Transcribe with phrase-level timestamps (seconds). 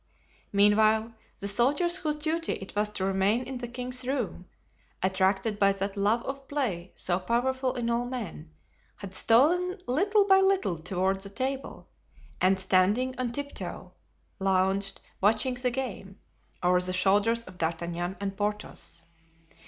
[0.51, 4.47] Meanwhile, the soldiers whose duty it was to remain in the king's room,
[5.03, 8.49] attracted by that love of play so powerful in all men,
[8.95, 11.87] had stolen little by little toward the table,
[12.41, 13.93] and standing on tiptoe,
[14.39, 16.17] lounged, watching the game,
[16.63, 19.03] over the shoulders of D'Artagnan and Porthos.